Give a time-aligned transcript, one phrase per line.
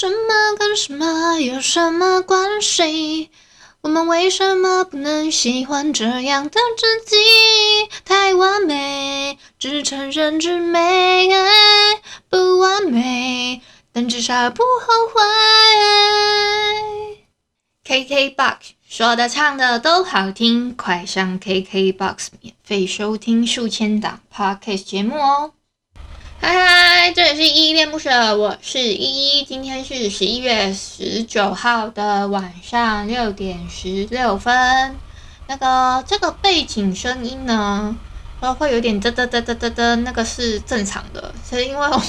[0.00, 3.28] 什么跟什么有什么关系？
[3.82, 7.18] 我们为什么不能喜欢这样的自己？
[8.02, 11.28] 太完美，只承认之美，
[12.30, 13.60] 不完美，
[13.92, 15.20] 但至少不后悔。
[17.84, 18.56] KKBOX
[18.88, 25.52] 说的唱的都好听，快上 KKBOX 免费收听数千档 Podcast 节目哦。
[26.42, 29.44] 嗨嗨，这里是依依恋不舍，我是依依。
[29.44, 34.96] 今天是十一月十九号的晚上六点十六分。
[35.48, 37.94] 那个这个背景声音呢，
[38.58, 41.34] 会有点嘚嘚嘚嘚嘚嘚，那个是正常的。
[41.46, 42.02] 是因为我，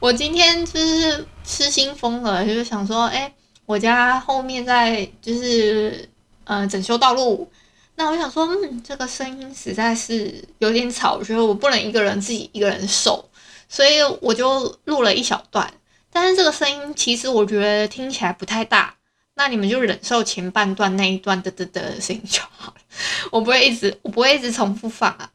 [0.00, 3.32] 我今天就是失心疯了，就是想说，哎，
[3.64, 6.06] 我家后面在就是
[6.44, 7.50] 呃整修道路，
[7.94, 13.30] 那我想说，嗯，这个声音实在是有点吵，我觉得我不能一个人自己一个人受。
[13.72, 15.72] 所以我就录了一小段，
[16.12, 18.94] 但是这个声音其实我觉得听起来不太大，
[19.32, 22.80] 那你们就忍受前半段那一段的的的声音就好了，
[23.32, 25.30] 我不会一直我不会一直重复放啊。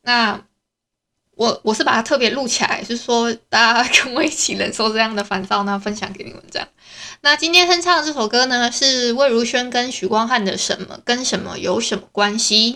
[0.00, 0.42] 那
[1.36, 6.66] 我我是把它特别录起来，是说大家跟我一起忍受这样的烦躁，那分享给你们这样。
[7.20, 12.72] 那今天哼唱的这首歌呢，是魏如萱跟许光汉的《什么跟什么有什么关系》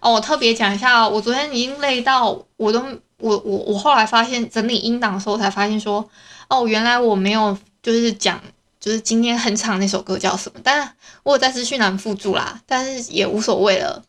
[0.00, 0.12] 哦。
[0.12, 2.84] 我特别讲一下，我昨天已经累到我都。
[3.18, 6.08] 我我我后来发现整理音档的时候才发现说，
[6.48, 8.42] 哦，原来我没有就是讲
[8.78, 10.92] 就是今天很唱那首歌叫什么，但是
[11.24, 14.04] 我有在资讯栏附注啦，但是也无所谓了。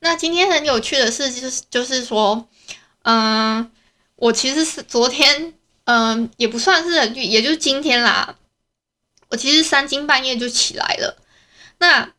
[0.00, 2.46] 那今天很有趣的事就是就是说，
[3.02, 3.70] 嗯，
[4.16, 8.36] 我其实是昨天，嗯，也不算是，也就是今天啦，
[9.30, 11.16] 我其实三更半夜就起来了。
[11.78, 12.12] 那，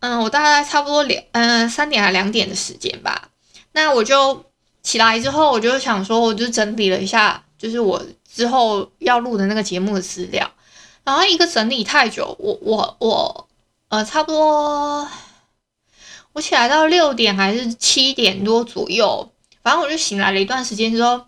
[0.00, 3.30] 嗯，我大概差不多两，嗯，三点还两点的时间吧。
[3.74, 4.44] 那我就
[4.82, 8.02] 起来之后，我就想说，我就整理了一下，就是我
[8.32, 10.50] 之后要录的那个节目的资料。
[11.04, 13.48] 然后一个整理太久，我我我
[13.88, 15.06] 呃，差不多
[16.32, 19.30] 我起来到六点还是七点多左右，
[19.62, 21.20] 反正我就醒来了一段时间之后，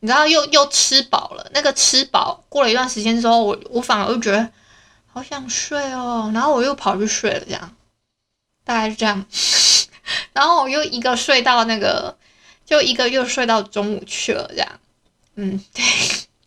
[0.00, 1.50] 你知道又又吃饱了。
[1.54, 4.50] 那个吃饱过了一段时间之后，我我反而又觉得
[5.06, 7.74] 好想睡哦，然后我又跑去睡了，这样
[8.64, 9.24] 大概是这样。
[10.32, 12.16] 然后我又一个睡到那个，
[12.64, 14.80] 就一个又睡到中午去了，这样，
[15.36, 15.82] 嗯，对，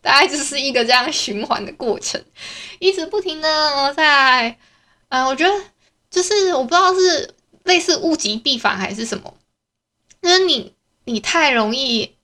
[0.02, 2.22] 大概就是一个这样循环的过程，
[2.78, 4.58] 一直不停的在，
[5.08, 5.64] 嗯、我觉得
[6.10, 7.34] 就是我不知道是
[7.64, 9.34] 类似物极必反还是什么，
[10.22, 10.74] 就是你
[11.04, 12.14] 你太容易，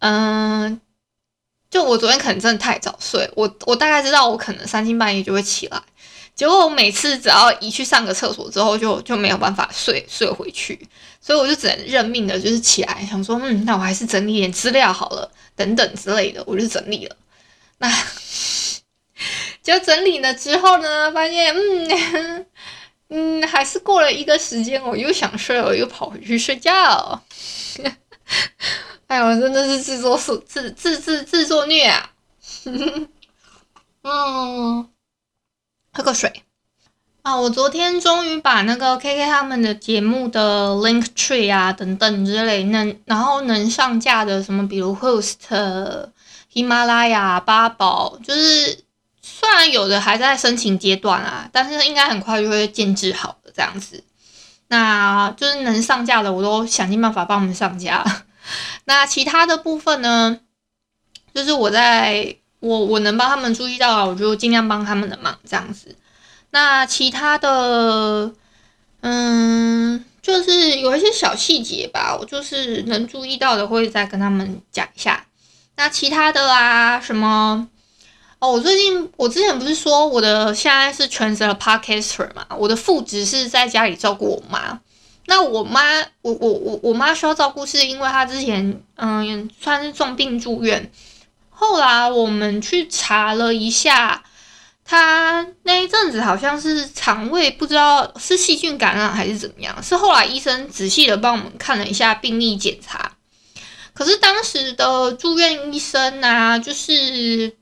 [0.00, 0.80] 嗯、
[1.70, 5.82] 就我昨天可能真的太早睡，我我大概知道我可能三更半夜就会起来。
[6.34, 10.88] 结果我每次只要一去上个厕所之后就，就就没有办法睡睡回去，
[11.20, 17.16] 所以我就只能认命的，就是起来想说，嗯，那我还是整理点资料好了，等等之类的，我就整理了。
[17.78, 17.88] 那
[19.62, 22.46] 就整理了之后呢，发现，嗯
[23.10, 27.22] 嗯，还是过了一个时间，我又想睡，我又跑回去睡觉。
[29.06, 32.10] 哎呦，我真的是自作自自自自自作孽啊！
[34.02, 34.93] 嗯。
[35.96, 36.42] 喝个水
[37.22, 37.36] 啊！
[37.36, 45.36] 我昨天终于把那个 KK 他们的节目的 Link Tree 啊等等之类能，然后能上架的什么，比如 Host、
[46.52, 48.84] 喜马拉雅、八宝，就是
[49.22, 54.02] 虽然有的还在申请阶段啊，但是应该很快就会建置好的这样子。
[54.66, 58.04] 那就是能上架的，我都想尽办法帮我们上架。
[58.86, 60.40] 那其他的部分呢，
[61.32, 62.36] 就是我在。
[62.64, 65.94] 我我能帮他们注意到，我就尽量帮他们的忙，这样子。
[66.50, 68.32] 那其他的，
[69.02, 75.26] 嗯，就是有一些小细节吧，我就是能注意到的，会再跟他们讲一下。
[75.76, 77.68] 那其他的啊，什么？
[78.38, 82.46] 哦，我最近我之前不是说我的现在是全职的 podcaster 嘛？
[82.56, 84.80] 我的副职是在家里照顾我妈。
[85.26, 90.90] 那我妈，我我我我妈需要照顾，是因为她之前嗯算是重病住院。
[91.56, 94.24] 后来我们去查了一下，
[94.84, 103.12] 他那一阵子好像是肠胃不知道是细菌感染还是怎么样，是后来医生仔细的帮我们看了一下病历检查，
[103.94, 107.56] 可是当时的住院医生啊，就是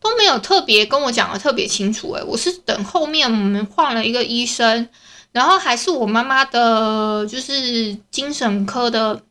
[0.00, 2.10] 都没有特别跟我讲的特别清楚。
[2.12, 4.88] 诶，我是等后面我们换了一个医生，
[5.32, 9.22] 然后还是我妈妈的，就是精神科的，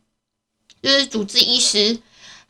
[0.82, 1.98] 就是主治医师。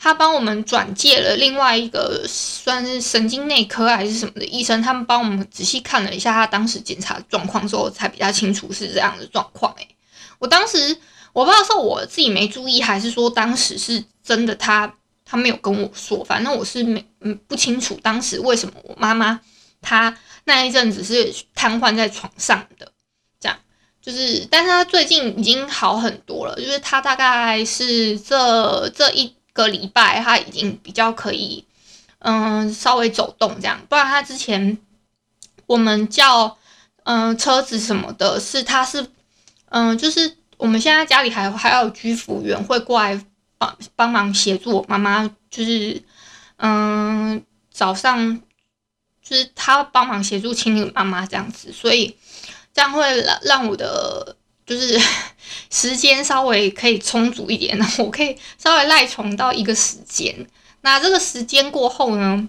[0.03, 9.71] 他帮我们转介了另外一个算是神经内科还是什么的医生，他们帮我们仔细看了一下他当时检查状况之后，才比较清楚是这样的状况。
[9.75, 9.87] 诶，
[10.39, 10.97] 我当时
[11.35, 14.91] 我不知道是我自己没注意，还是说当时是真的他
[15.23, 19.39] 他没有跟我说，反正我是没嗯不清楚当时为什么我妈妈
[19.83, 22.91] 她那一阵子是瘫痪在床上的，
[23.39, 23.59] 这样
[24.01, 29.35] 就是，但是他最近已经好很多了，就是他大概是这这一。
[29.61, 31.65] 个礼拜他已经比较可以，
[32.19, 34.77] 嗯，稍微走动这样，不然他之前
[35.67, 36.57] 我们叫
[37.05, 39.07] 嗯车子什么的，是他是
[39.71, 43.25] 嗯，就是我们现在家里还还有居服员会过来
[43.59, 46.03] 帮帮忙协助我妈妈，就是
[46.57, 48.41] 嗯早上
[49.23, 52.17] 就是他帮忙协助清理妈妈这样子，所以
[52.75, 54.37] 这样会让让我的。
[54.71, 54.97] 就是
[55.69, 60.33] 时间稍微可以充足一点，我可以稍微赖床到一个时间。
[60.83, 62.49] 那这个时间过后呢，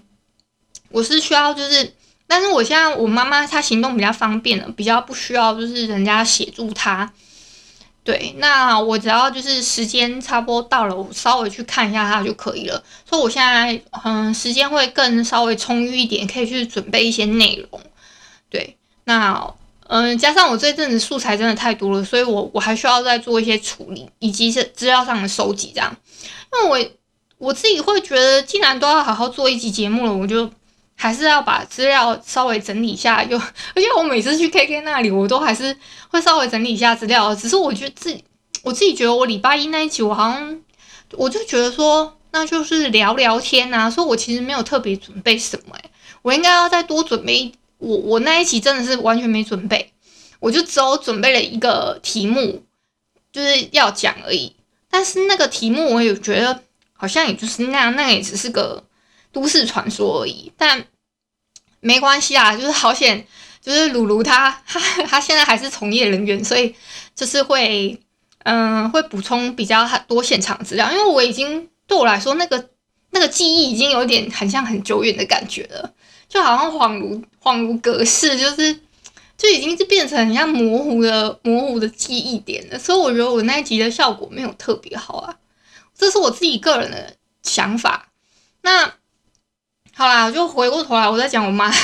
[0.90, 1.94] 我是需要就是，
[2.28, 7.12] 但是我现在我妈妈她行动比较方便了，比较不需要就是人家协助她。
[8.04, 12.80] 对，那我只要就是时间差不多到了，我稍微去看一下她就可以了。
[13.04, 17.80] 所以我现在嗯，时间会更稍微充裕一点，可以去准备一些内容。
[18.48, 19.52] 对，那。
[19.94, 25.94] 嗯，加上我这阵子素材真的太多了，所以我我还需要再做一些处理，以及是资料上的收集，这样。
[26.54, 26.88] 因为
[27.38, 30.50] 我我自己会觉得，既然都要好好做一集节目了，我就
[30.96, 33.22] 还是要把资料稍微整理一下。
[33.22, 33.36] 又
[33.76, 35.76] 而且我每次去 KK 那里，我都还是
[36.08, 37.34] 会稍微整理一下资料。
[37.34, 38.24] 只是我觉得自己，
[38.62, 40.58] 我自己觉得我礼拜一那一集，我好像
[41.18, 45.90] 我就觉得说，那就是聊聊天啊，所以我其实没有特别准备什么，诶，
[46.22, 47.54] 我应该要再多准备一。
[47.82, 49.92] 我我那一期真的是完全没准备，
[50.38, 52.62] 我就只有准备了一个题目，
[53.32, 54.54] 就是要讲而已。
[54.88, 56.62] 但是那个题目我也觉得
[56.92, 58.84] 好像也就是那样，那个也只是个
[59.32, 60.52] 都市传说而已。
[60.56, 60.86] 但
[61.80, 63.26] 没关系啊，就是好险，
[63.60, 66.74] 就是鲁鲁他他他现在还是从业人员，所以
[67.14, 68.00] 就是会
[68.44, 72.70] 嗯、会补充比较多现场资料，因为我已经对我来说那个
[73.10, 75.92] 那个记忆已经有点很像很久远的感觉了。
[76.32, 78.72] 就好像恍如恍如隔世，就是
[79.36, 85.36] 就已经是变成很像模糊的模糊的记忆点了，所以我觉得我那一集的效果没有特别好啊，
[85.94, 88.08] 这是我自己个人的想法。
[88.62, 88.94] 那
[89.94, 91.70] 好啦，我就回过头来，我再讲我妈。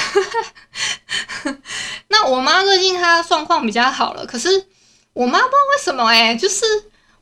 [2.08, 4.64] 那我妈最近她状况比较好了，可是
[5.12, 6.64] 我妈不知道为什么哎、就是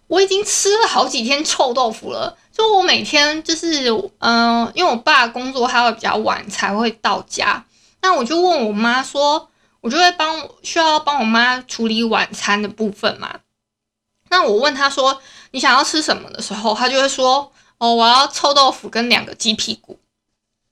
[0.09, 2.37] 我已经吃了好几天臭豆腐了。
[2.53, 7.63] 就我每天就是，嗯、因为我爸工作他会比较晚才会到家，
[8.01, 9.51] 那我就问我妈说，
[9.83, 13.41] 我就会帮需要帮我妈处理晚餐的部分嘛。
[14.31, 15.21] 那我问他说，
[15.51, 19.99] 你想要吃什么的时候，他就会说，哦，我要臭豆腐跟两个鸡屁股。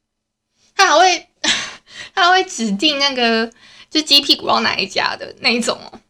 [0.74, 1.28] 他还会，
[2.14, 3.52] 他还会指定那个
[3.90, 6.00] 就鸡屁股要哪一家的那一种哦，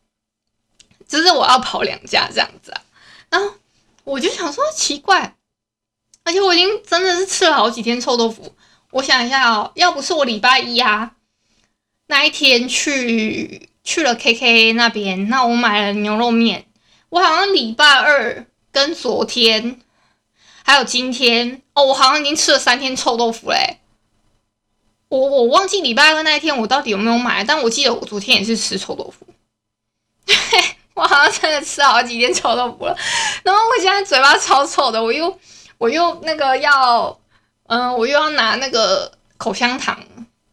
[1.08, 2.80] 就是我要跑两家这样子啊。
[3.34, 3.52] 然后
[4.04, 5.34] 我就想说奇怪。
[6.22, 8.54] 而且我已经真的是吃了好几天臭豆腐。
[8.92, 11.16] 我想一下哦，要不是我礼拜一啊
[12.06, 16.66] 那一天去去了 KK 那边，那我买了牛肉面。
[17.08, 19.80] 我好像礼拜二跟昨天
[20.62, 23.80] 还有今天哦，我好像已经吃了三天臭豆腐嘞。
[25.08, 29.26] 我我忘记礼拜二那一天我到底有没有买，但我记得我昨天也是吃臭豆腐。
[30.94, 32.96] 我好像真的吃好几天臭豆腐了，
[33.42, 35.38] 然后我现在嘴巴超臭的，我又。
[35.76, 37.18] 我又那个要，
[37.66, 39.98] 嗯、我又要拿那个口香糖，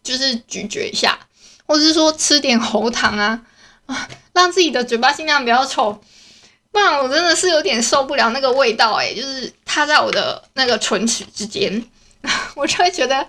[0.04, 1.18] 就是咀嚼一下，
[1.68, 3.40] 或者是说吃点喉糖啊，
[3.86, 6.02] 啊，让自己的嘴巴尽量不要臭，
[6.72, 11.86] 不然我真的是有点受不了那个味道，诶，就是它在我的那个唇齿之间，
[12.56, 13.26] 我就会觉得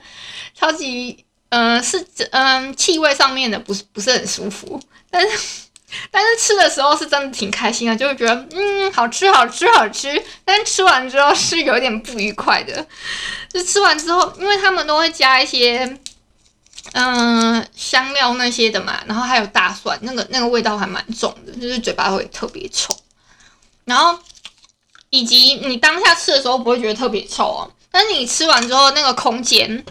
[0.58, 5.68] 超级，嗯、是，嗯、气味上面的不是不是很舒服，但是。
[6.10, 10.22] 但是吃的时候是真的挺开心的，就会觉得嗯，好吃好吃好吃。
[10.44, 12.86] 但吃完之后是有点不愉快的，
[13.52, 15.98] 就吃完之后，因为他们都会加一些
[16.94, 22.94] 嗯、香料那些的嘛，然后还有大蒜，那个那个味道还蛮重的，就是嘴巴会特别臭。
[23.84, 24.18] 然后
[25.10, 29.84] 以及你当下吃的时候不会觉得特别臭哦，但是你吃完之后那个空间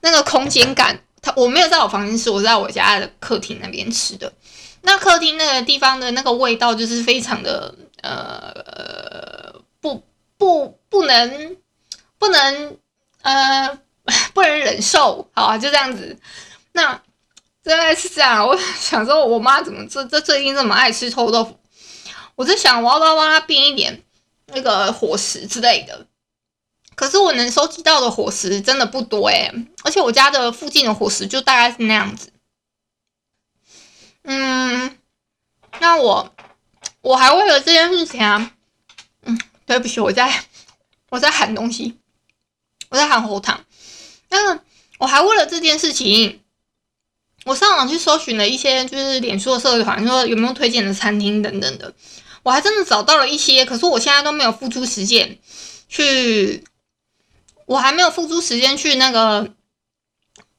[0.00, 4.32] 那个空间感，它我没有在我房间吃，我在我家的客厅那边吃的。
[4.82, 10.02] 那客厅那个地方的那个味道就是非常的呃不
[10.38, 11.56] 不不能
[12.18, 12.76] 不能
[13.22, 13.78] 呃
[14.34, 16.18] 不能忍受，好啊，就这样子。
[16.72, 17.00] 那
[17.62, 21.58] 真的是这样，我想说，我妈怎么这这最近这么爱吃臭豆腐？
[22.34, 24.02] 我在想，我要不要帮她变一点
[24.46, 26.06] 那个伙食之类的？
[26.96, 29.52] 可是我能收集到的伙食真的不多诶，
[29.84, 32.32] 而且我家的附近的伙食就大概是那样子。
[34.22, 34.98] 嗯，
[35.80, 36.34] 那我
[37.00, 38.52] 我还为了这件事情啊，
[39.22, 40.44] 嗯，对不起，我在
[41.10, 41.98] 我在喊东西，
[42.88, 43.64] 我在喊喉糖。
[44.28, 44.60] 那
[44.98, 46.42] 我还为了这件事情，
[47.44, 51.92] 我上网去搜寻了一些就是脸书的社团，说有没有推荐的餐厅等等的，
[52.42, 55.38] 我还真的找到了一些，可是我现在都没有付出时间
[55.88, 56.64] 去。
[57.66, 59.54] 我还没有付出时间去那个，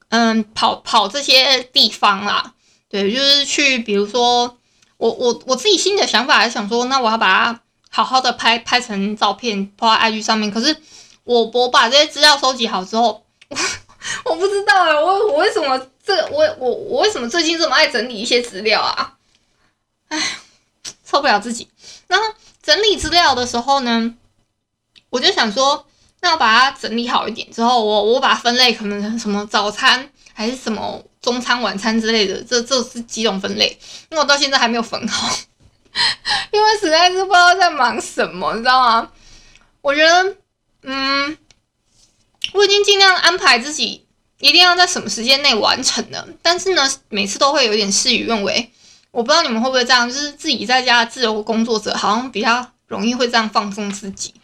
[0.08, 2.54] 嗯，跑跑这些地方啦。
[2.92, 4.58] 对，就是去，比如说，
[4.98, 10.50] 我我我自己新的想法还是想说，那我要把它好好的拍拍成照片，放在 IG 上面。
[10.50, 10.76] 可是
[11.24, 13.56] 我我把这些资料收集好之后，我
[14.30, 19.14] 我不知道哎，我我为什么这我我我为什么最近这么爱整理一些资料啊？
[20.08, 20.38] 哎，
[21.02, 21.66] 受不了自己。
[22.08, 22.26] 然后
[22.62, 24.14] 整理资料的时候呢，
[25.08, 25.86] 我就想说。
[26.24, 33.68] 那我把它整理好一点之后，我我把分类，可能什么早餐还是什么中餐、晚餐之类的，这这是几种分类。
[34.10, 35.34] 因为我到现在还没有分好，
[36.52, 39.08] 因为实在是不知道在忙什么，你知道吗？
[39.80, 40.36] 我觉得，
[40.82, 41.38] 嗯，
[42.52, 44.04] 我已经尽量安排自己
[44.40, 48.70] 一定要在什么时间内完成的，但是呢，每次都会有点事与愿违。
[49.10, 54.34] 我不知道你们会不会这样，就是自己在家自由工作者，好像比较容易会这样放纵自己。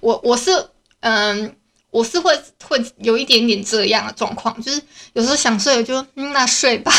[0.00, 0.70] 我我是。
[1.06, 1.54] 嗯，
[1.94, 4.82] 我是会会有一点点这样的状况，就是
[5.12, 6.90] 有时候想睡了就嗯，那睡吧。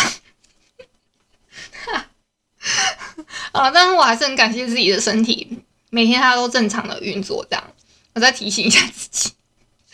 [3.51, 5.59] 啊，但是我还是很感谢自己的身体，
[5.89, 7.45] 每天它都正常的运作。
[7.49, 7.71] 这样，
[8.13, 9.31] 我再提醒一下自己。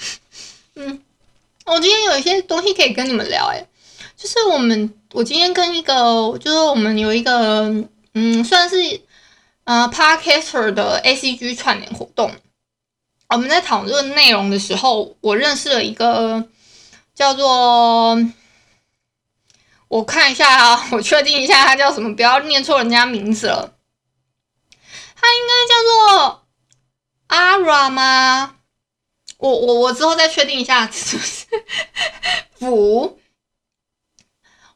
[0.77, 1.01] 嗯，
[1.65, 3.67] 我今天有一些东西可以跟你们聊，诶，
[4.15, 7.73] 就是我们我今天跟一个，就是我们有一个
[8.13, 9.01] 嗯，算是
[9.63, 12.31] 呃，Podcaster 的 ACG 串联活动。
[13.31, 16.47] 我们在讨论内容的时候，我认识了一个
[17.15, 18.17] 叫做……
[19.87, 23.73] 我看一下啊， 我确定一下他叫什么，不要念错人家名字了。
[25.15, 26.43] 他应该叫做
[27.27, 28.55] 阿阮吗？
[29.37, 31.45] 我我我之后再确定一下是不是
[32.59, 33.19] 不？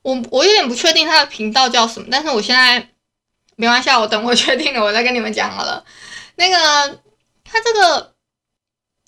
[0.01, 2.89] 我我有点不确定他的频道叫什么，但是我现在
[3.57, 5.83] 没关系，我等我确定了，我再跟你们讲好了。
[6.35, 7.01] 那个
[7.43, 8.14] 他这个。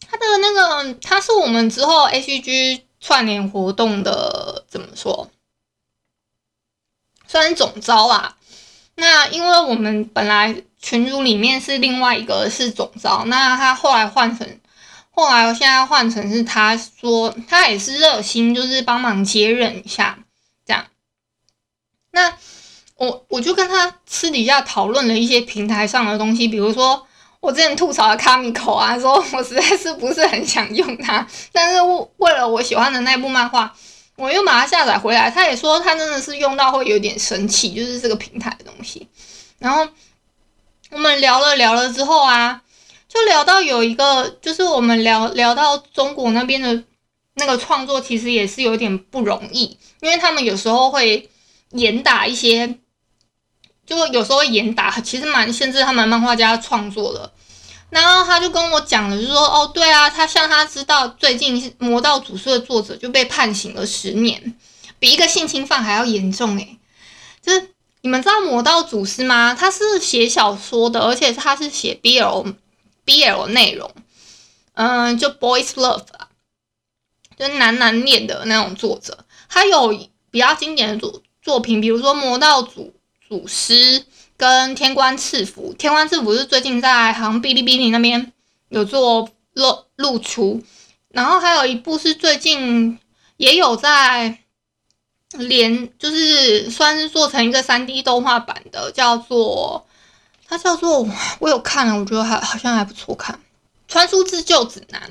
[0.10, 5.30] 他的那个，他是我们之后 ACG 串联活动的怎么说？
[7.28, 8.38] 算是总招啊。
[8.96, 14.60] 那因为我们本来群组里面是另外一个是总招，那他后来换成，
[15.12, 20.18] 后来现在换成是他说他也是热心，就是帮忙接任一下
[20.66, 20.88] 这样。
[22.12, 22.38] 那
[22.96, 27.07] 我我就跟他私底下讨论了一些平台上的东西，比如说。
[27.40, 31.80] 我之前吐槽了卡米口啊，说我实在是不是很想用它，但是
[32.18, 33.74] 为了我喜欢的那部漫画，
[34.16, 35.30] 我又把它下载回来。
[35.30, 39.08] 他也说他真的是用到会有点生气，就是这个平台的东西。
[39.60, 39.88] 然后
[40.92, 42.62] 我们聊了聊了之后啊，
[43.08, 46.84] 就聊到有一个，就是我们聊聊到中国那边的
[47.36, 51.30] 那个创作，其实也是有点不容易，因为他们有时候会
[51.72, 52.80] 严打一些。
[53.88, 57.32] 就有时候会严打，其实蛮限制他们漫画家创作的。
[57.90, 64.58] 然后他就跟我讲了，就说，哦，对啊，他像他知道最近《魔道祖师》的作者就被判刑了十年，
[65.00, 66.78] 比一个性侵犯还要严重诶。
[67.42, 67.70] 就是
[68.02, 69.56] 你们知道《魔道祖师》吗？
[69.58, 72.54] 他是写小说的，而且他是写 BL
[73.06, 73.90] BL 内容，
[74.74, 76.28] 嗯，就 Boys Love 啊，
[77.40, 79.20] 就男男恋的那种作者。
[79.48, 79.98] 他有
[80.30, 82.82] 比较经典的作作品，比如说《魔道祖》。
[83.28, 84.06] 祖师
[84.38, 88.32] 跟天官赐福，天官赐福是最近在好像哔哩哔哩那边
[88.70, 90.64] 有做露露出，
[91.10, 92.98] 然后还有一部是最近
[93.36, 94.40] 也有在
[95.32, 99.86] 连，就是算是做成一个三 D 动画版的，叫做
[100.48, 101.06] 它叫做
[101.40, 103.36] 我有看了，我觉得还好像还不错看，
[103.92, 105.02] 《穿书自救指南》。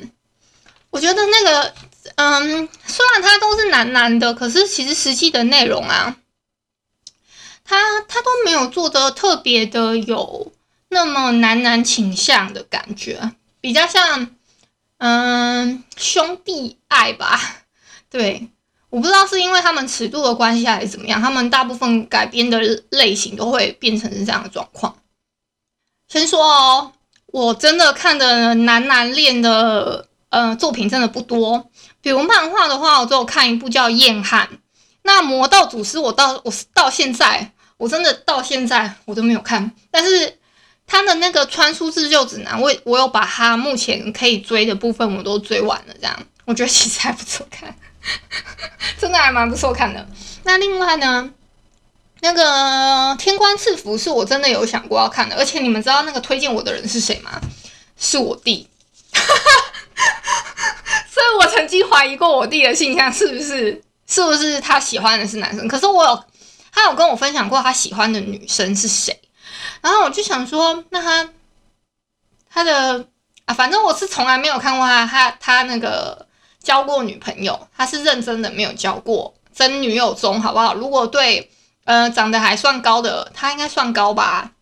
[0.88, 1.74] 我觉得那个
[2.14, 6.16] 嗯，虽然它都是男男的，可是其实实际的内容啊。
[7.66, 10.52] 他他都没有做的特别的有
[10.88, 14.28] 那么男男倾向的感觉，比较像
[14.98, 17.64] 嗯兄弟爱吧。
[18.08, 18.48] 对，
[18.88, 24.96] 我不知道是因为他们尺度的关系还是怎么样，他们大部分改编的类型都会变成是这样的状况。
[26.08, 26.92] 先说哦，
[27.26, 31.68] 我真的看的男男恋的呃作品真的不多。
[32.00, 34.48] 比如漫画的话，我只有看一部叫《燕汉》。
[35.02, 39.70] 那《魔道祖师》，我到我到现在，我真的到现在我都没有看。
[39.90, 40.38] 但是
[40.86, 45.94] 他的那个《穿书自救指南》，我我有把他目前可以追的部分我都追完了。
[46.00, 47.74] 这样，我觉得其实还不错看，
[48.98, 50.06] 真的还蛮不错看的。
[50.44, 51.28] 那另外呢，
[52.20, 52.42] 那个
[53.16, 57.40] 《天官赐福》是我真的有想过要看的，而且你们知道那个推荐我的人是谁吗？
[57.98, 58.68] 是我弟。
[61.10, 66.24] 所以我曾经怀疑过我弟的性向是不是是不是他喜欢的是男生，可是我有
[66.76, 69.18] 他有跟我分享过他喜欢的女生是谁，
[69.80, 71.30] 然后我就想说，那他
[72.50, 73.08] 他的
[73.46, 76.26] 啊，反正我是从来没有看过他他他那个
[76.62, 80.74] 交过女朋友，他是认真的没有交过真女友中，好不好？
[80.74, 81.50] 如果对
[81.84, 84.52] 呃长得还算高的，他应该算高吧。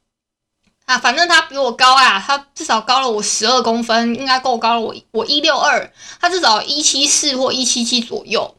[0.84, 4.94] 啊，反正他比我高啊，他至少高了我十二公分，应该够高了我。
[5.10, 8.54] 我一六二，他至少一七四或一七七左右，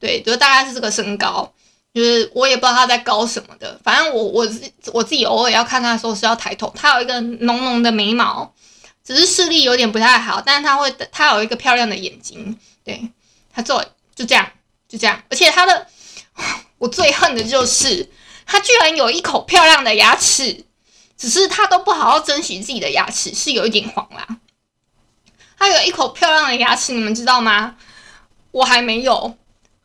[0.00, 1.52] 对，就大概是这个身高。
[1.94, 4.48] 就是我也不知道他在高什么的，反正我我
[4.92, 6.70] 我自己偶尔要看他的时候是要抬头。
[6.76, 8.52] 他有一个浓浓的眉毛，
[9.04, 13.08] 只是视力有点不太好，但是他会，他有一个漂亮的眼睛，对，
[13.52, 13.84] 他做
[14.14, 14.50] 就这样
[14.88, 15.86] 就这样，而且他的
[16.78, 18.10] 我最恨的就是
[18.44, 20.66] 他居然有一口漂亮的牙齿。
[21.16, 24.26] 只是他都不好好珍惜自己的牙齿，是有一点黄啦。
[25.56, 27.76] 他有一口漂亮的牙齿，你们知道吗？
[28.50, 29.36] 我还没有。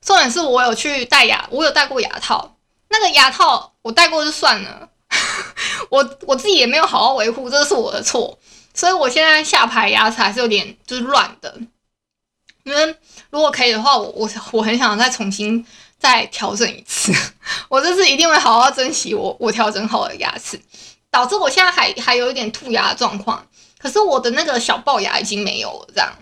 [0.02, 2.56] 重点是我有去戴牙，我有戴过牙套。
[2.90, 4.90] 那个牙套我戴过就算了，
[5.90, 8.40] 我我自己也没有好好维护，这是我的错。
[8.74, 11.54] 所以我现在下排牙齿还是有点就是乱的。
[12.64, 12.96] 因为
[13.30, 15.66] 如果可以的话，我我我很想再重新
[15.98, 17.14] 再调整一次。
[17.70, 20.60] 我这次一定会好好珍惜我我调整好的牙齿。
[21.12, 23.44] 导致我现在还还有一点兔牙状况，
[23.80, 25.88] 可是我的那个小龅牙已经没有了。
[25.88, 26.14] 这样，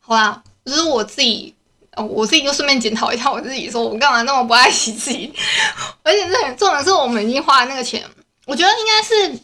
[0.00, 1.54] 好啦，就是我自己，
[1.96, 5.32] 哦我自己就顺便检讨一下我自己，说我干嘛那么不爱惜自己？
[6.04, 8.08] 而且这很重要的是，我们已经花了那个钱，
[8.46, 9.40] 我觉得应该是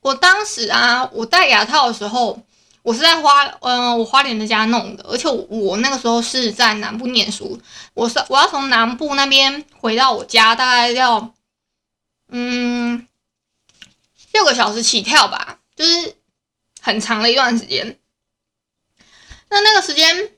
[0.00, 2.40] 我当时啊，我戴牙套的时候，
[2.82, 7.60] 我是在花，嗯、我花莲的家弄的，而且我，我那个时候是在南部念书，
[7.94, 11.34] 我是我要从南部那边回到我家，大概要。
[12.32, 13.08] 嗯，
[14.30, 16.14] 六个小时起跳吧，就是
[16.80, 17.98] 很长的一段时间。
[19.48, 20.30] 那那个时间，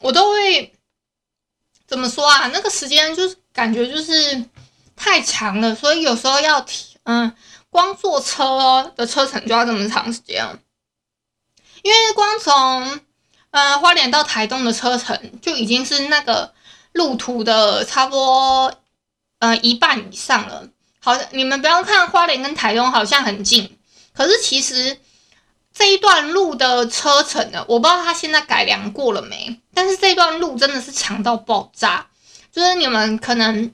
[0.00, 0.72] 我都会
[1.86, 2.48] 怎么说啊？
[2.52, 4.44] 那个时间就是感觉就是
[4.94, 7.32] 太长了，所以有时候要提，嗯，
[7.70, 10.44] 光坐车的车程就要这么长时间。
[11.82, 13.00] 因为光从
[13.50, 16.52] 嗯花莲到台东的车程就已经是那个
[16.92, 18.74] 路途的差不多。
[19.38, 20.66] 呃，一半以上了。
[20.98, 23.78] 好，你们不要看花莲跟台东好像很近，
[24.14, 24.98] 可是其实
[25.74, 29.60] 这一段路的车程呢，我不知道它现在改良过了没。
[29.76, 32.08] 但是这段路真的是长到爆炸，
[32.50, 33.70] 就是你们可能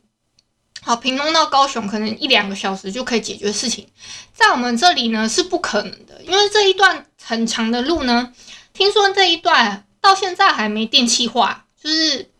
[0.82, 3.86] 好屏东到高雄，可能一两个小时就可以解决事情，
[4.34, 8.34] 在我们这里呢是不可能的，因为这一段很长的路呢，
[8.72, 12.30] 听说这一段到现在还没电气化，就是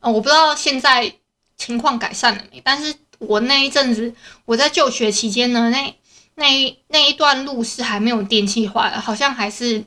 [0.00, 1.16] 呃，我不知道现在。
[1.58, 2.60] 情况改善了没？
[2.62, 5.96] 但是我那一阵子我在就学期间呢，那
[6.34, 9.82] 那一那一段路是还没有电气化的，好像还是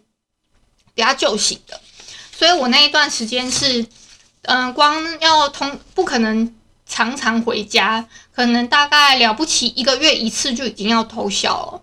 [0.96, 1.80] 比较旧型的，
[2.40, 3.86] 所以我那一段时间是，
[4.44, 6.56] 嗯、光要通不可能
[6.88, 11.82] 常常回家，可能大概了不起一个月一次就已经要偷笑了。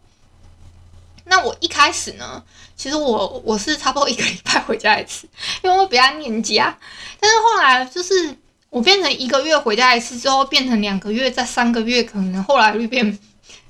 [1.25, 2.43] 那我一开始呢，
[2.75, 5.29] 其实我我是差不多一个礼拜回家一次，
[5.63, 6.79] 因为我比较念家，
[7.21, 8.35] 但是后来就是。
[8.69, 13.19] 我变成一个月回家一次之后，变成两个月，再三个月，可能后来就变，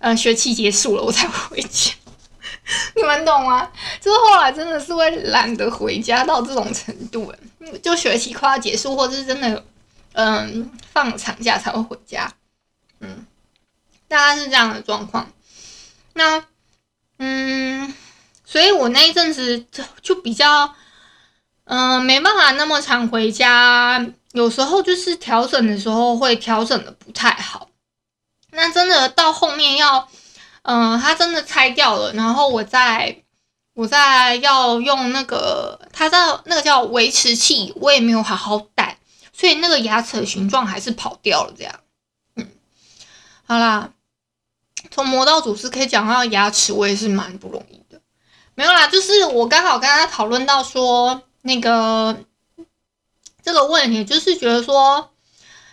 [0.01, 1.92] 呃，学期结束了我才回家。
[2.97, 3.71] 你们懂吗？
[4.01, 7.33] 就是后来真的是会懒得回家到这种程度，
[7.83, 9.65] 就学期快要结束，或者是真的，
[10.13, 12.33] 嗯，放长假才会回家。
[13.01, 13.27] 嗯，
[14.09, 15.31] 大概是这样的状况。
[16.15, 16.45] 那，
[17.19, 17.95] 嗯，
[18.45, 20.75] 所以我那一阵子就就比较，
[21.65, 24.05] 嗯，没办法那么常回家。
[24.33, 27.69] 有时候就是调整的时候会调整的不太好，
[28.51, 30.07] 那真的到后面要，
[30.67, 33.23] 嗯、它真的拆掉了，然后我再
[33.75, 38.99] 我再要用那个，它叫那个叫维持器，我也没有好好戴，
[39.33, 41.53] 所以那个牙齿的形状还是跑掉了。
[41.57, 41.75] 这样，
[42.37, 42.49] 嗯，
[43.47, 43.91] 好啦，
[44.91, 48.01] 从魔道祖师可以讲到牙齿，我也是蛮不容易的。
[48.55, 52.17] 没有啦，就是我刚好跟他讨论到说那个。
[53.43, 55.09] 这个问题就是觉得说，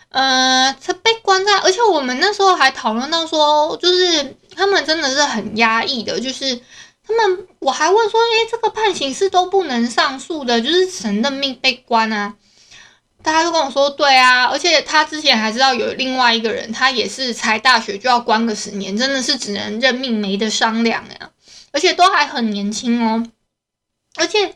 [0.09, 6.59] 呃，他被关在，而且我们那时候还讨论到说，就是他们真的是很压抑的，就是
[7.05, 12.35] 他们我还问说，诶，这个判刑是都不能上诉的，就是只能认命被关啊。
[13.21, 21.29] 大家都跟我说，对啊，而且他之前还知道有另外一个人，他也是才大学就要关个十年，真的是只能认命，没得商量呀。
[21.71, 23.25] 而且都还很年轻哦，
[24.15, 24.53] 而且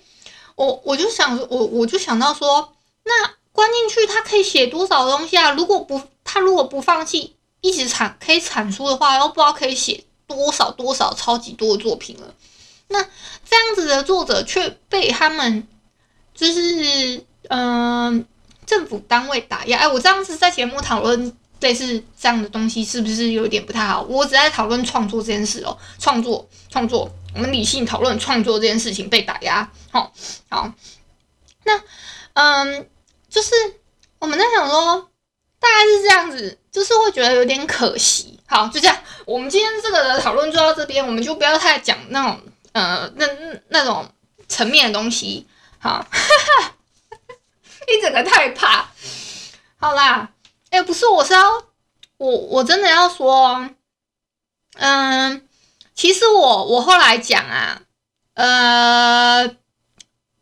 [0.56, 2.74] 我我就想，我我就想到说，
[3.06, 5.52] 那关进去他可以写多少东西啊？
[5.52, 7.37] 如果不他如果不放弃，
[7.68, 12.34] 一直产可以产出的话，都不知道可以写多少多少超级多的作品了。
[12.88, 15.68] 那这样子的作者却被他们
[16.34, 18.26] 就是嗯。
[18.66, 24.02] 政府单位打压，哎，我这样子在节目讨论类似这样的东西，是不是有点不太好？
[24.02, 30.12] 我只在讨论创作这件事哦，创作，创作，我们理性讨论创作这件事情被打压，好，
[30.50, 30.74] 好，
[31.64, 31.82] 那，
[32.34, 32.90] 嗯，
[33.30, 33.56] 就是
[34.20, 35.10] 我们在想说，
[35.62, 38.40] 大概是这样子，就是会觉得有点可惜。
[38.46, 42.40] 好，就这样，我们今天这个的讨论就到这边，我们就不要太讲那种，
[42.74, 43.26] 呃，那
[43.70, 44.08] 那种
[44.48, 45.48] 层面的东西，
[45.80, 46.06] 好。
[47.90, 48.90] 一整个太怕，
[49.78, 50.30] 好啦，
[50.70, 51.64] 哎、不是，我是要，
[52.18, 53.70] 我我真的要说，
[54.76, 55.48] 嗯，
[55.96, 57.82] 其实我我后来讲啊，
[58.36, 59.56] 呃，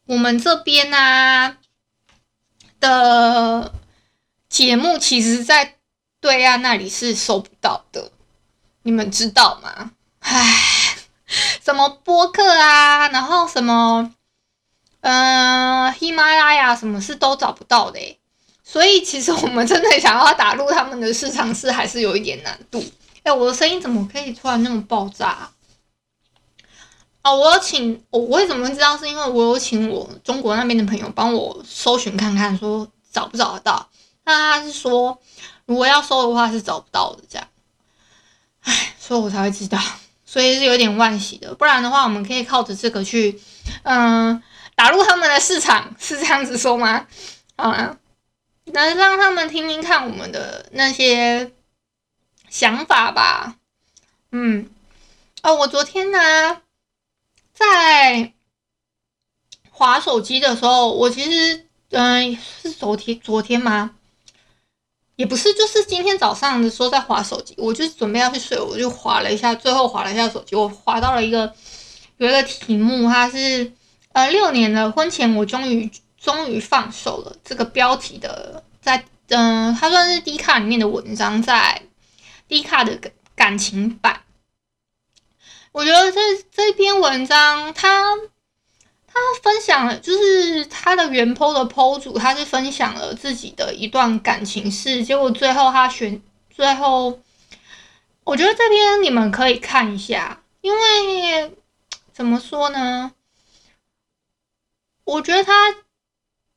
[0.08, 1.58] 我们这边啊
[2.80, 3.71] 的
[4.50, 5.75] 节目，其实在
[6.26, 8.12] 对岸那里是收不到的，
[8.82, 9.92] 你们知道吗？
[10.22, 10.98] 唉，
[11.64, 14.12] 什么播客啊，然后什么。
[15.02, 18.00] 嗯，喜马拉雅什么事都找不到的，
[18.64, 22.84] 所以其实我们真的想要打入他们的市场是还是有一点难度。
[23.22, 25.52] 哎，我的声音怎么可以突然那么爆炸？
[27.22, 28.98] 哦，我有请我，为什么知道？
[28.98, 33.88] 是因为我有请我中国那边的朋友帮我搜寻看看，说找不找得到？
[34.24, 35.22] 那他是说，
[35.65, 37.47] 如果要搜的话是找不到的，这样。
[38.62, 39.80] 哎，所以我才会知道，
[40.25, 41.54] 所以是有点惋惜的。
[41.56, 43.41] 不然的话，我们可以靠着这个去，
[43.84, 44.41] 嗯。
[44.78, 47.08] 打入他们的市场是这样子说吗？
[47.56, 47.97] 好啊，
[48.65, 51.54] 能让他们听听看我们的那些
[52.49, 53.56] 想法吧。
[54.34, 54.69] 嗯，
[55.43, 56.62] 哦，我昨天呢，
[57.54, 58.34] 在
[59.71, 63.95] 划手机的时候，我其实嗯、是昨天昨天吗？
[65.15, 71.54] 也不是，就是今天早上的时候在滑手机，我就准备要去睡，我就滑了一下，最后滑了一下手机，我滑到了一个
[72.17, 73.71] 有一个题目，它是。
[74.15, 77.36] 呃，六年的，婚前我终于终于放手了。
[77.43, 81.82] 这个标题的，在嗯、它算是 D 卡里面的文章，在
[82.47, 82.97] D 卡的
[83.36, 84.21] 感情版。
[85.73, 88.15] 我觉得这这篇文章，它
[89.15, 95.06] 他分享了，就是他的原 po 的 po 主，他是分享了自己的一段感情事。
[95.06, 97.21] 结果最后他选，最后
[98.25, 101.56] 我觉得这篇你们可以看一下，因为
[102.12, 103.13] 怎么说呢？
[105.06, 105.73] 我觉得他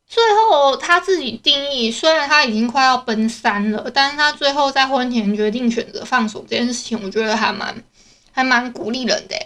[0.07, 7.85] 最后他自己定义，虽然他已经快要奔三了，但是他最后在婚前决定选择放手这件事情，我觉得还蛮
[8.33, 9.37] 还蛮鼓励人的。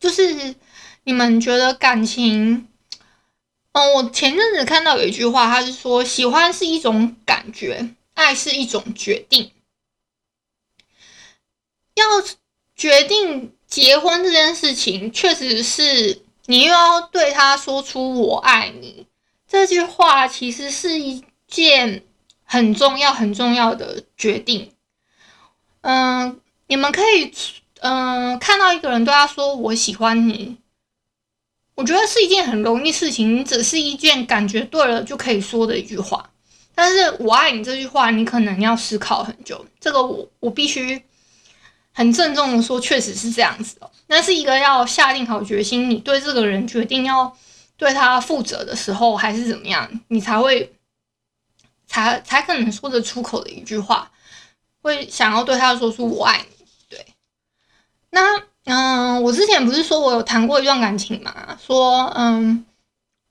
[0.00, 0.52] 就是
[1.04, 2.68] 你们觉得感情，
[3.72, 9.52] 嗯，我前阵子看到有一句话，他是说喜欢是一种感觉，爱是一种决定。
[11.94, 12.04] 要
[12.74, 16.22] 决定结婚这件事情，确实是。
[16.46, 19.06] 你又要对他说出“我爱你”
[19.46, 22.02] 这句话，其实是一件
[22.42, 24.72] 很重要、很重要的决定。
[25.82, 27.32] 嗯，你们可以
[27.78, 30.56] 嗯看到一个人对他说“我喜欢你”，
[31.74, 36.30] 我觉得是一件很容易事情，你只是一件感觉对了就可以说的一句话。
[36.74, 39.64] 但是我爱你这句话，你可能要思考很久。
[39.80, 41.02] 这个我我必须。
[41.94, 43.90] 很郑重的说，确实是这样子哦。
[44.06, 47.36] 那是一个要下定好决心，你对这个人决定要
[47.76, 50.72] 对他负责的时候，还是怎么样，你才会
[51.86, 54.10] 才才可能说得出口的一句话，
[54.80, 56.64] 会想要对他说出“我爱你”。
[56.88, 57.04] 对，
[58.08, 61.58] 那嗯、我之前不是说我有谈过一段感情嘛？
[61.64, 62.64] 说嗯，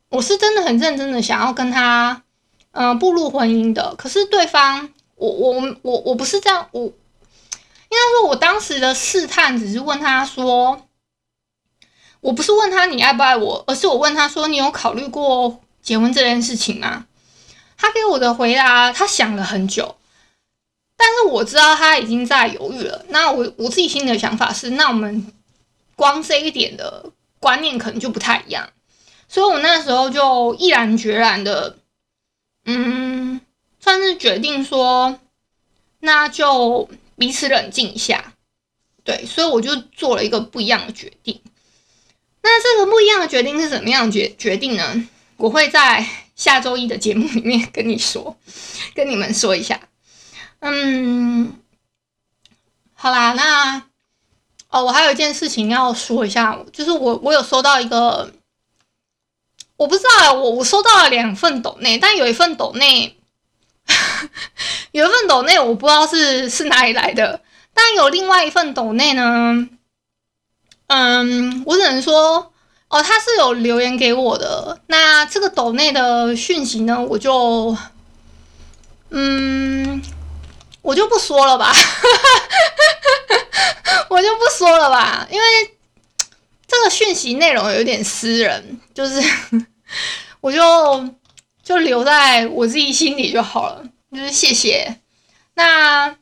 [0.09, 2.23] 我是真的很认真的想要跟他
[2.71, 6.81] 嗯、步入婚姻的，可是对方，我我我我不是这样，我。
[6.83, 10.81] 应该说，我当时的试探只是问他说
[12.21, 17.05] ：“我不是问他你爱不爱我，而是我问他说，你有考虑过结婚这件事情吗？”
[17.75, 19.97] 他给我的回答，他想了很久，
[21.01, 23.03] 但是我知道他已经在犹豫了。
[23.09, 25.25] 那我我自己心里的想法是，那我们
[25.95, 28.69] 光这一点的观念可能就不太一样，
[29.27, 31.77] 所以我那时候就毅然决然的，
[32.65, 33.41] 嗯，
[33.79, 35.19] 算是决定说，
[36.01, 36.87] 那就。
[37.17, 38.33] 彼此冷静一下，
[39.03, 41.39] 对，所以我就做了一个不一样的决定。
[42.41, 45.07] 那这个不一样的决定是怎么样决决定呢？
[45.37, 46.03] 我会在
[46.35, 48.35] 下周一的节目里面跟你说，
[48.95, 49.79] 跟你们说一下。
[50.61, 51.53] 嗯，
[52.93, 53.83] 好啦，那
[54.69, 58.31] 哦，我还有一件事情要说一下，就是我我有收到一个，
[59.75, 63.17] 我不知道，我我收到了两份抖内，但有一份抖内，
[64.91, 67.41] 有一份抖内我不知道是是哪里来的，
[67.73, 69.67] 但有另外一份抖内呢，
[70.87, 72.47] 嗯，我只能说。
[72.93, 74.81] 哦，他是有留言给我的。
[74.87, 77.77] 那这个抖内的讯息呢，我就，
[79.11, 80.01] 嗯，
[80.81, 81.71] 我就不说了吧，
[84.09, 85.45] 我就不说了吧，因为
[86.67, 89.21] 这个讯息内容有点私人，就是
[90.41, 91.09] 我就
[91.63, 93.83] 就留在我自己心里就好了。
[94.11, 94.97] 就是谢谢。
[95.53, 96.13] 那，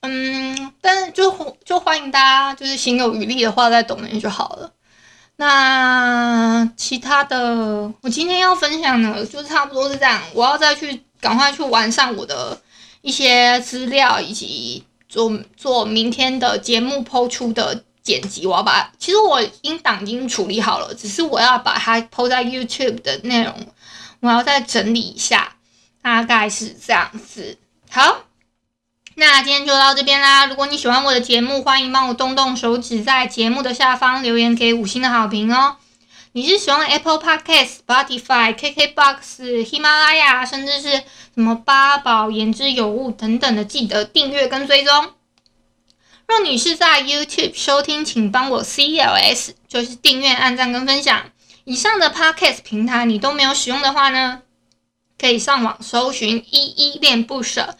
[0.00, 4.72] 嗯，但是就就欢迎大家，就是心有余力的话，在抖内就好了。
[5.36, 10.20] 那其他的，我今天要分享的，就差不多是这样。
[10.32, 12.58] 我要再去赶快去完善我的
[13.04, 18.46] 一些资料，以及做做明天的节目播出的剪辑。
[18.46, 23.54] 我要把，其实我音档已经处理好了，只是我要把它抛在 YouTube 的内容，
[24.20, 25.56] 我要再整理一下，
[26.00, 27.58] 大概是这样子。
[27.90, 28.22] 好。
[29.16, 30.46] 那今天就到这边啦！
[30.46, 35.76] 如果你喜欢我的节目，欢迎帮我动动手指，在节目的下方留言给五星的好评哦。
[36.32, 45.10] 你是喜欢 Apple Podcast、Spotify、KKBox、喜马拉雅，甚至是什么八宝、言之有物等等的，记得订阅跟追踪。
[46.28, 51.24] 若你是在 YouTube 收听，请帮我 CLS，就是订阅、按赞跟分享。
[51.64, 54.42] 以上的 Podcast 平台你都没有使用的话呢，
[55.18, 57.76] 可以上网搜寻依依恋不舍。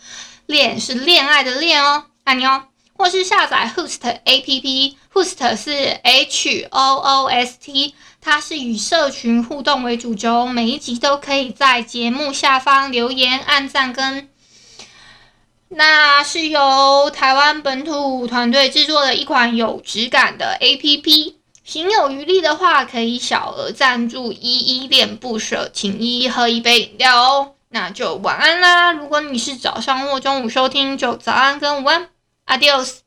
[0.47, 2.65] 恋是恋爱的恋哦，爱你哦，
[2.95, 14.31] 或是下载 Host APP，Host 是 H O O S T，它是以社群互动为主轴，每一集都可以在节目下方留言、按赞跟。
[15.69, 21.35] 那是由台湾本土团队制作的一款有质感的 APP，
[21.65, 27.51] 行有余力的话，可以小额赞助，依依恋不舍，请依依喝一杯饮料哦。
[27.69, 28.93] 那就晚安啦！
[28.93, 32.09] 如果你是早上或中午收听，就早安跟午安
[32.47, 33.04] ，Adios。